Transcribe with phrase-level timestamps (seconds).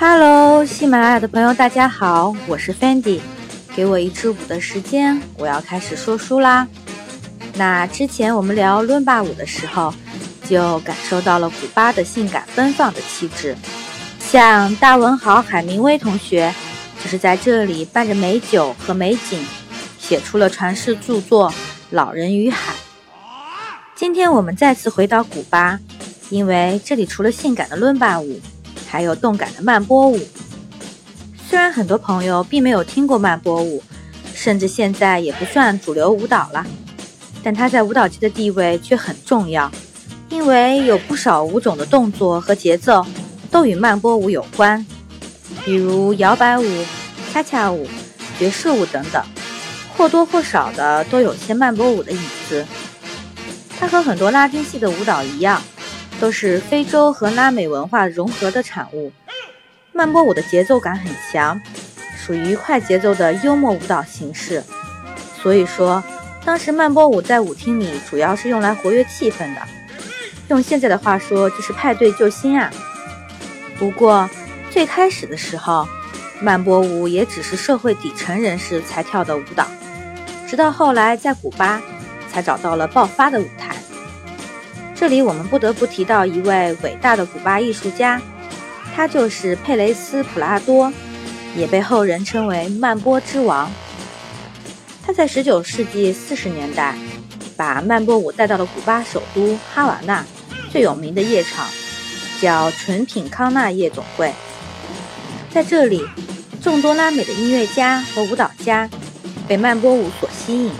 [0.00, 3.18] Hello，喜马拉雅的朋友，大家好，我是 Fendi。
[3.74, 6.68] 给我一支舞的时间，我要开始说书啦。
[7.54, 9.92] 那之前我们聊伦巴舞的时候，
[10.48, 13.56] 就感受到了古巴的性感奔放的气质。
[14.20, 16.54] 像大文豪海明威同学，
[17.02, 19.44] 就是在这里伴着美酒和美景，
[19.98, 21.50] 写出了传世著作
[21.90, 22.72] 《老人与海》。
[23.96, 25.80] 今天我们再次回到古巴，
[26.30, 28.40] 因为这里除了性感的伦巴舞，
[28.88, 30.18] 还有动感的慢波舞。
[31.48, 33.82] 虽然很多朋友并没有听过慢波舞，
[34.34, 36.66] 甚至现在也不算主流舞蹈了，
[37.42, 39.70] 但它在舞蹈界的地位却很重要，
[40.28, 43.06] 因为有不少舞种的动作和节奏
[43.50, 44.84] 都与慢波舞有关，
[45.64, 46.84] 比如摇摆舞、
[47.32, 47.88] 恰恰舞、
[48.38, 49.22] 爵士舞等等，
[49.96, 52.66] 或多或少的都有些慢波舞的影子。
[53.80, 55.62] 它和很多拉丁系的舞蹈一样。
[56.20, 59.12] 都是非洲和拉美文化融合的产物。
[59.92, 61.60] 慢波舞的节奏感很强，
[62.16, 64.62] 属于快节奏的幽默舞蹈形式。
[65.42, 66.02] 所以说，
[66.44, 69.60] 当时慢波舞在舞厅里主要是用来活跃气氛的。
[70.48, 72.70] 用现在的话说，就是派对救星啊。
[73.78, 74.28] 不过，
[74.70, 75.86] 最开始的时候，
[76.40, 79.66] 慢波舞也只是社会底层人士才跳的舞蹈，
[80.48, 81.82] 直到后来在古巴
[82.30, 83.67] 才找到了爆发的舞台。
[84.98, 88.20] 这里我们不得不提到一位伟大的古巴艺术家，
[88.96, 90.92] 他就是佩雷斯普拉多，
[91.56, 93.70] 也被后人称为曼波之王。
[95.06, 96.96] 他在19世纪40年代
[97.56, 100.26] 把曼波舞带到了古巴首都哈瓦那
[100.72, 101.64] 最有名的夜场，
[102.40, 104.34] 叫纯品康纳夜总会。
[105.48, 106.04] 在这里，
[106.60, 108.90] 众多拉美的音乐家和舞蹈家
[109.46, 110.72] 被曼波舞所吸引，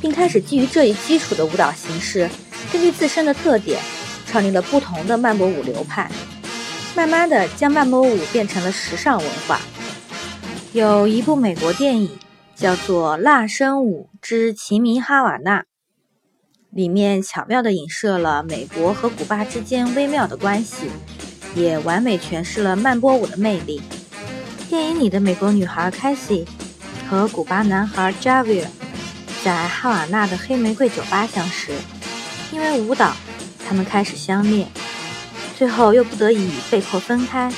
[0.00, 2.28] 并开始基于这一基础的舞蹈形式。
[2.72, 3.80] 根据自身的特点，
[4.26, 6.10] 创立了不同的慢波舞流派，
[6.94, 9.60] 慢慢的将慢波舞变成了时尚文化。
[10.72, 12.10] 有一部美国电影
[12.54, 15.60] 叫做《辣生舞之齐名哈瓦那》，
[16.70, 20.90] 里面巧妙地影射了美国和古巴之间微妙的关系，
[21.54, 23.80] 也完美诠释了慢波舞的魅力。
[24.68, 26.44] 电影里的美国女孩 c a s i
[27.08, 28.66] 和古巴男孩 Javier
[29.44, 31.72] 在哈瓦那的黑玫瑰酒吧相识。
[32.52, 33.14] 因为舞蹈，
[33.66, 34.68] 他们开始相恋，
[35.58, 37.52] 最后又不得已被迫分开。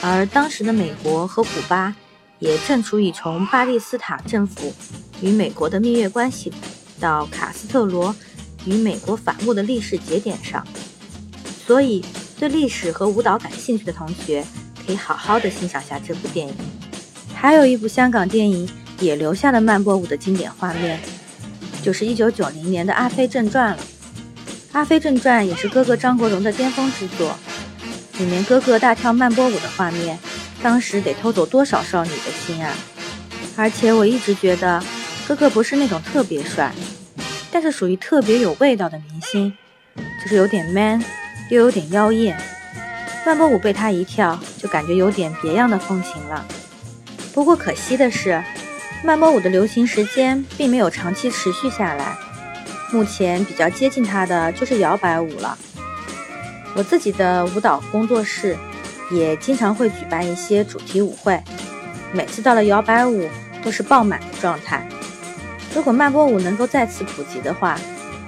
[0.00, 1.94] 而当时的美国和古巴
[2.40, 4.74] 也正处于从巴蒂斯塔政府
[5.20, 6.52] 与美国的蜜月关系
[6.98, 8.14] 到卡斯特罗
[8.64, 10.66] 与美国反目的历史节点上，
[11.64, 12.04] 所以
[12.38, 14.44] 对历史和舞蹈感兴趣的同学
[14.84, 16.54] 可以好好的欣赏下这部电影。
[17.32, 21.00] 还有一部香港电影也留下了慢波舞的经典画面，
[21.80, 23.82] 就是一九九零年的《阿飞正传》了。
[24.72, 27.36] 《阿飞正传》也是哥哥张国荣的巅峰之作，
[28.18, 30.18] 里面哥哥大跳慢波舞的画面，
[30.62, 32.72] 当时得偷走多少少女的心啊！
[33.54, 34.82] 而且我一直觉得
[35.28, 36.72] 哥哥不是那种特别帅，
[37.50, 39.52] 但是属于特别有味道的明星，
[40.22, 41.04] 就是有点 man，
[41.50, 42.34] 又有点妖艳。
[43.26, 46.46] 慢波舞被他一跳，就感觉有点别样的风情了。
[47.34, 48.42] 不过可惜的是，
[49.04, 52.16] 慢波舞的流行时间并没有长期持续下来。
[52.92, 55.58] 目前比较接近它的就是摇摆舞了。
[56.74, 58.56] 我自己的舞蹈工作室
[59.10, 61.42] 也经常会举办一些主题舞会，
[62.12, 63.28] 每次到了摇摆舞
[63.62, 64.86] 都是爆满的状态。
[65.74, 67.78] 如果慢波舞能够再次普及的话，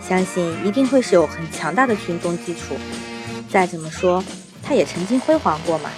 [0.07, 2.75] 相信一定会是有很强大的群众基础。
[3.51, 4.25] 再怎么说，
[4.63, 5.91] 它也曾经辉煌过嘛。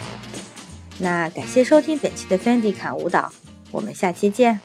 [0.99, 3.33] 那感谢收听本期的 Fendi 侃舞蹈，
[3.71, 4.61] 我们下期见。